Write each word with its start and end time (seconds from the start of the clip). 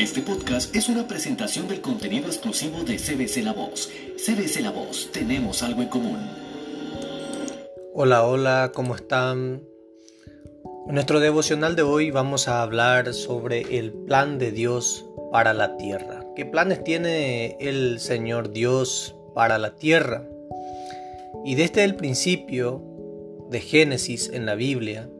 Este 0.00 0.22
podcast 0.22 0.74
es 0.74 0.88
una 0.88 1.06
presentación 1.06 1.68
del 1.68 1.82
contenido 1.82 2.28
exclusivo 2.28 2.84
de 2.84 2.96
CBC 2.96 3.44
La 3.44 3.52
Voz. 3.52 3.90
CBC 4.16 4.62
La 4.62 4.70
Voz, 4.70 5.10
tenemos 5.12 5.62
algo 5.62 5.82
en 5.82 5.88
común. 5.88 6.18
Hola, 7.92 8.24
hola, 8.24 8.72
¿cómo 8.74 8.94
están? 8.94 9.62
En 10.88 10.94
nuestro 10.94 11.20
devocional 11.20 11.76
de 11.76 11.82
hoy 11.82 12.10
vamos 12.10 12.48
a 12.48 12.62
hablar 12.62 13.12
sobre 13.12 13.78
el 13.78 13.92
plan 13.92 14.38
de 14.38 14.52
Dios 14.52 15.04
para 15.32 15.52
la 15.52 15.76
tierra. 15.76 16.24
¿Qué 16.34 16.46
planes 16.46 16.82
tiene 16.82 17.58
el 17.60 18.00
Señor 18.00 18.52
Dios 18.52 19.14
para 19.34 19.58
la 19.58 19.76
tierra? 19.76 20.26
Y 21.44 21.56
desde 21.56 21.84
el 21.84 21.94
principio 21.94 22.82
de 23.50 23.60
Génesis 23.60 24.30
en 24.32 24.46
la 24.46 24.54
Biblia, 24.54 25.10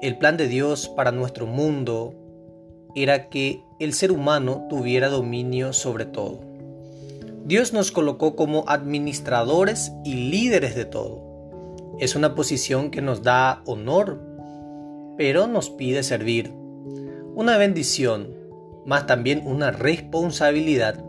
el 0.00 0.16
plan 0.16 0.38
de 0.38 0.48
Dios 0.48 0.88
para 0.88 1.12
nuestro 1.12 1.46
mundo 1.46 2.25
era 2.96 3.28
que 3.28 3.62
el 3.78 3.92
ser 3.92 4.10
humano 4.10 4.66
tuviera 4.68 5.08
dominio 5.08 5.74
sobre 5.74 6.06
todo. 6.06 6.40
Dios 7.44 7.72
nos 7.72 7.92
colocó 7.92 8.34
como 8.34 8.64
administradores 8.66 9.92
y 10.04 10.14
líderes 10.14 10.74
de 10.74 10.86
todo. 10.86 11.22
Es 12.00 12.16
una 12.16 12.34
posición 12.34 12.90
que 12.90 13.02
nos 13.02 13.22
da 13.22 13.62
honor, 13.66 14.20
pero 15.16 15.46
nos 15.46 15.70
pide 15.70 16.02
servir. 16.02 16.52
Una 17.34 17.58
bendición, 17.58 18.34
más 18.86 19.06
también 19.06 19.46
una 19.46 19.70
responsabilidad. 19.70 21.04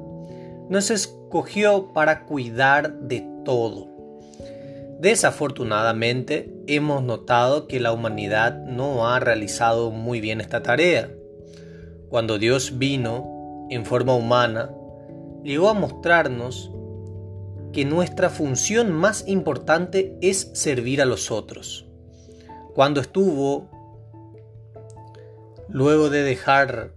Nos 0.69 0.91
escogió 0.91 1.93
para 1.93 2.25
cuidar 2.25 2.99
de 2.99 3.25
todo. 3.45 3.87
Desafortunadamente, 4.99 6.53
hemos 6.67 7.01
notado 7.03 7.67
que 7.67 7.79
la 7.79 7.93
humanidad 7.93 8.57
no 8.65 9.07
ha 9.07 9.19
realizado 9.19 9.91
muy 9.91 10.19
bien 10.19 10.41
esta 10.41 10.61
tarea. 10.61 11.09
Cuando 12.09 12.37
Dios 12.37 12.77
vino 12.77 13.67
en 13.69 13.85
forma 13.85 14.15
humana, 14.15 14.71
llegó 15.43 15.69
a 15.69 15.73
mostrarnos 15.73 16.71
que 17.73 17.83
nuestra 17.83 18.29
función 18.29 18.93
más 18.93 19.27
importante 19.27 20.17
es 20.21 20.51
servir 20.53 21.01
a 21.01 21.05
los 21.05 21.31
otros. 21.31 21.85
Cuando 22.73 23.01
estuvo, 23.01 23.69
luego 25.67 26.09
de 26.09 26.23
dejar 26.23 26.93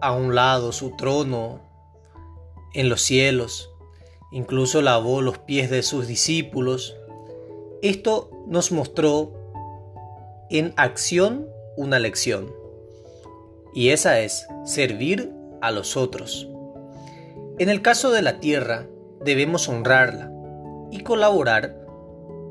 a 0.00 0.12
un 0.12 0.34
lado 0.34 0.72
su 0.72 0.96
trono 0.96 1.60
en 2.74 2.88
los 2.88 3.02
cielos, 3.02 3.70
incluso 4.32 4.82
lavó 4.82 5.22
los 5.22 5.38
pies 5.38 5.70
de 5.70 5.84
sus 5.84 6.08
discípulos, 6.08 6.96
esto 7.82 8.30
nos 8.48 8.72
mostró 8.72 9.32
en 10.50 10.74
acción 10.76 11.46
una 11.76 12.00
lección 12.00 12.63
y 13.74 13.90
esa 13.90 14.20
es 14.20 14.46
servir 14.64 15.32
a 15.60 15.70
los 15.70 15.96
otros. 15.96 16.48
En 17.58 17.68
el 17.68 17.82
caso 17.82 18.10
de 18.10 18.22
la 18.22 18.40
tierra, 18.40 18.86
debemos 19.24 19.68
honrarla 19.68 20.30
y 20.90 21.00
colaborar 21.00 21.76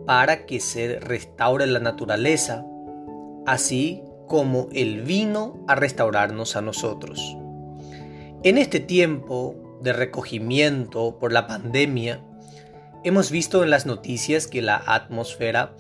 para 0.06 0.46
que 0.46 0.60
se 0.60 1.00
restaure 1.00 1.66
la 1.68 1.80
naturaleza, 1.80 2.66
así 3.46 4.04
como 4.28 4.68
el 4.74 5.02
vino 5.02 5.64
a 5.68 5.76
restaurarnos 5.76 6.56
a 6.56 6.62
nosotros. 6.62 7.38
En 8.44 8.58
este 8.58 8.80
tiempo 8.80 9.56
de 9.82 9.94
recogimiento 9.94 11.18
por 11.20 11.32
la 11.32 11.48
pandemia, 11.48 12.22
hemos 13.04 13.32
visto 13.32 13.64
en 13.64 13.70
las 13.70 13.86
noticias 13.86 14.48
que 14.48 14.62
la 14.62 14.82
atmósfera 14.86 15.76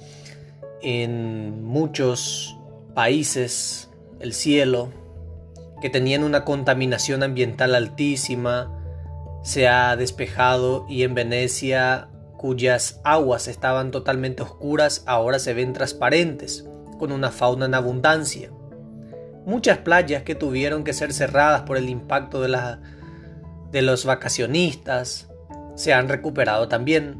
en 0.81 1.63
muchos 1.63 2.57
países, 2.93 3.89
el 4.19 4.33
cielo, 4.33 4.91
que 5.83 5.89
tenían 5.89 6.23
una 6.23 6.45
contaminación 6.45 7.23
ambiental 7.23 7.75
altísima, 7.75 8.71
se 9.43 9.67
ha 9.67 9.97
despejado 9.97 10.85
y 10.87 11.03
en 11.03 11.13
Venecia, 11.13 12.07
cuyas 12.37 13.01
aguas 13.03 13.49
estaban 13.49 13.91
totalmente 13.91 14.43
oscuras, 14.43 15.03
ahora 15.07 15.39
se 15.39 15.53
ven 15.53 15.73
transparentes, 15.73 16.65
con 16.97 17.11
una 17.11 17.31
fauna 17.31 17.65
en 17.65 17.73
abundancia. 17.73 18.49
Muchas 19.45 19.79
playas 19.79 20.23
que 20.23 20.35
tuvieron 20.35 20.85
que 20.85 20.93
ser 20.93 21.11
cerradas 21.11 21.63
por 21.63 21.75
el 21.75 21.89
impacto 21.89 22.41
de, 22.41 22.77
de 23.73 23.81
los 23.81 24.05
vacacionistas 24.05 25.27
se 25.75 25.91
han 25.91 26.07
recuperado 26.07 26.69
también. 26.69 27.17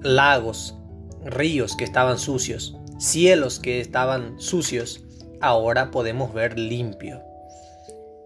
Lagos, 0.00 0.78
ríos 1.26 1.76
que 1.76 1.84
estaban 1.84 2.18
sucios, 2.18 2.74
cielos 2.98 3.60
que 3.60 3.82
estaban 3.82 4.40
sucios, 4.40 5.04
ahora 5.42 5.90
podemos 5.90 6.32
ver 6.32 6.58
limpio. 6.58 7.22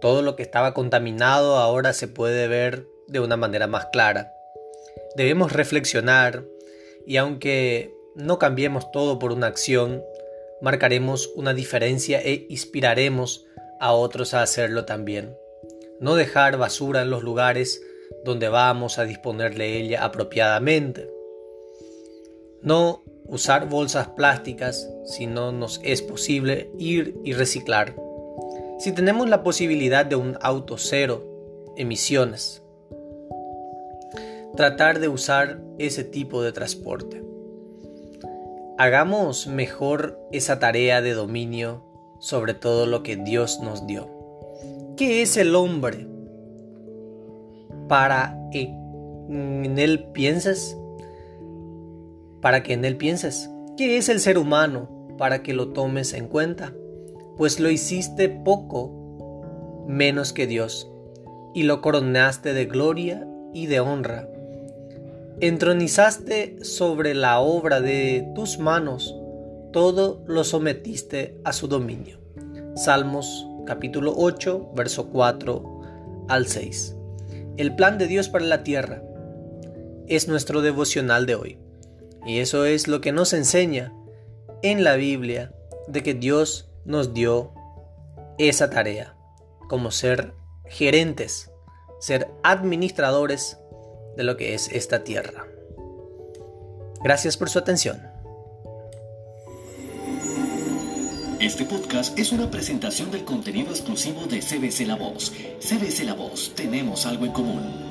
Todo 0.00 0.22
lo 0.22 0.36
que 0.36 0.42
estaba 0.42 0.74
contaminado 0.74 1.56
ahora 1.56 1.92
se 1.92 2.06
puede 2.06 2.46
ver 2.46 2.86
de 3.08 3.20
una 3.20 3.36
manera 3.36 3.66
más 3.66 3.86
clara. 3.86 4.32
Debemos 5.16 5.52
reflexionar 5.52 6.44
y 7.06 7.16
aunque 7.16 7.92
no 8.14 8.38
cambiemos 8.38 8.92
todo 8.92 9.18
por 9.18 9.32
una 9.32 9.46
acción, 9.46 10.04
marcaremos 10.60 11.32
una 11.34 11.54
diferencia 11.54 12.20
e 12.20 12.46
inspiraremos 12.48 13.46
a 13.80 13.92
otros 13.92 14.34
a 14.34 14.42
hacerlo 14.42 14.84
también. 14.84 15.36
No 16.00 16.14
dejar 16.14 16.58
basura 16.58 17.02
en 17.02 17.10
los 17.10 17.22
lugares 17.22 17.82
donde 18.24 18.48
vamos 18.48 18.98
a 18.98 19.04
disponerle 19.04 19.78
ella 19.78 20.04
apropiadamente. 20.04 21.10
No 22.62 23.02
usar 23.28 23.68
bolsas 23.68 24.08
plásticas 24.08 24.88
si 25.04 25.26
no 25.26 25.52
nos 25.52 25.80
es 25.82 26.02
posible 26.02 26.70
ir 26.78 27.18
y 27.24 27.32
reciclar. 27.32 27.94
Si 28.78 28.92
tenemos 28.92 29.28
la 29.28 29.42
posibilidad 29.42 30.04
de 30.04 30.16
un 30.16 30.36
auto 30.40 30.76
cero 30.78 31.24
emisiones, 31.76 32.62
tratar 34.56 35.00
de 35.00 35.08
usar 35.08 35.60
ese 35.78 36.04
tipo 36.04 36.42
de 36.42 36.52
transporte. 36.52 37.22
Hagamos 38.78 39.46
mejor 39.46 40.18
esa 40.32 40.58
tarea 40.58 41.00
de 41.00 41.14
dominio 41.14 41.84
sobre 42.18 42.54
todo 42.54 42.86
lo 42.86 43.02
que 43.02 43.16
Dios 43.16 43.60
nos 43.60 43.86
dio. 43.86 44.10
¿Qué 44.96 45.22
es 45.22 45.36
el 45.36 45.54
hombre? 45.54 46.06
Para 47.88 48.38
que 48.50 48.62
en 49.28 49.78
él 49.78 50.08
pienses 50.12 50.76
para 52.40 52.62
que 52.62 52.72
en 52.72 52.84
él 52.84 52.96
pienses. 52.96 53.50
¿Qué 53.76 53.96
es 53.98 54.08
el 54.08 54.20
ser 54.20 54.38
humano 54.38 55.14
para 55.18 55.42
que 55.42 55.52
lo 55.52 55.68
tomes 55.68 56.12
en 56.12 56.28
cuenta? 56.28 56.72
Pues 57.36 57.60
lo 57.60 57.70
hiciste 57.70 58.28
poco 58.28 59.84
menos 59.86 60.32
que 60.32 60.46
Dios, 60.46 60.90
y 61.54 61.62
lo 61.62 61.80
coronaste 61.80 62.52
de 62.52 62.66
gloria 62.66 63.26
y 63.52 63.66
de 63.66 63.80
honra. 63.80 64.28
Entronizaste 65.40 66.64
sobre 66.64 67.14
la 67.14 67.40
obra 67.40 67.80
de 67.80 68.30
tus 68.34 68.58
manos, 68.58 69.14
todo 69.72 70.22
lo 70.26 70.44
sometiste 70.44 71.38
a 71.44 71.52
su 71.52 71.68
dominio. 71.68 72.18
Salmos 72.74 73.46
capítulo 73.66 74.14
8, 74.16 74.72
verso 74.74 75.08
4 75.10 75.80
al 76.28 76.46
6. 76.46 76.96
El 77.56 77.74
plan 77.74 77.98
de 77.98 78.06
Dios 78.06 78.28
para 78.28 78.44
la 78.44 78.62
tierra 78.62 79.02
es 80.08 80.28
nuestro 80.28 80.62
devocional 80.62 81.26
de 81.26 81.34
hoy. 81.34 81.58
Y 82.26 82.40
eso 82.40 82.64
es 82.64 82.88
lo 82.88 83.00
que 83.00 83.12
nos 83.12 83.32
enseña 83.32 83.92
en 84.62 84.82
la 84.82 84.96
Biblia 84.96 85.54
de 85.86 86.02
que 86.02 86.12
Dios 86.12 86.68
nos 86.84 87.14
dio 87.14 87.52
esa 88.38 88.68
tarea, 88.68 89.14
como 89.68 89.92
ser 89.92 90.34
gerentes, 90.66 91.52
ser 92.00 92.28
administradores 92.42 93.58
de 94.16 94.24
lo 94.24 94.36
que 94.36 94.54
es 94.54 94.68
esta 94.72 95.04
tierra. 95.04 95.46
Gracias 97.02 97.36
por 97.36 97.48
su 97.48 97.60
atención. 97.60 98.02
Este 101.38 101.64
podcast 101.64 102.18
es 102.18 102.32
una 102.32 102.50
presentación 102.50 103.12
del 103.12 103.24
contenido 103.24 103.70
exclusivo 103.70 104.26
de 104.26 104.40
CBC 104.40 104.86
La 104.86 104.96
Voz. 104.96 105.32
CBC 105.60 106.04
La 106.04 106.14
Voz, 106.14 106.52
tenemos 106.56 107.06
algo 107.06 107.26
en 107.26 107.32
común. 107.32 107.85